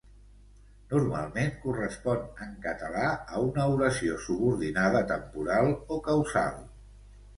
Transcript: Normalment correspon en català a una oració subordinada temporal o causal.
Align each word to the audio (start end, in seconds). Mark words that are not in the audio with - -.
Normalment 0.93 1.51
correspon 1.65 2.23
en 2.45 2.55
català 2.63 3.05
a 3.11 3.43
una 3.51 3.67
oració 3.77 4.17
subordinada 4.27 5.07
temporal 5.13 5.71
o 5.97 6.01
causal. 6.09 6.63